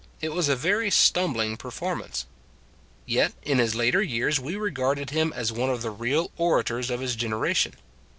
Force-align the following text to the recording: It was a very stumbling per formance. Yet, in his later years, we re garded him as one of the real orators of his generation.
It 0.19 0.33
was 0.33 0.49
a 0.49 0.55
very 0.55 0.89
stumbling 0.89 1.57
per 1.57 1.69
formance. 1.69 2.25
Yet, 3.05 3.33
in 3.43 3.59
his 3.59 3.75
later 3.75 4.01
years, 4.01 4.39
we 4.39 4.55
re 4.55 4.71
garded 4.71 5.11
him 5.11 5.31
as 5.35 5.51
one 5.51 5.69
of 5.69 5.83
the 5.83 5.91
real 5.91 6.31
orators 6.37 6.89
of 6.89 7.01
his 7.01 7.15
generation. 7.15 7.75